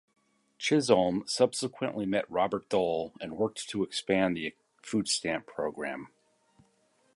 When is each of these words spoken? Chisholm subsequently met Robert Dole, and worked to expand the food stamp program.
Chisholm 0.57 1.27
subsequently 1.29 2.07
met 2.07 2.25
Robert 2.27 2.67
Dole, 2.69 3.13
and 3.21 3.37
worked 3.37 3.69
to 3.69 3.83
expand 3.83 4.35
the 4.35 4.55
food 4.81 5.07
stamp 5.07 5.45
program. 5.45 6.07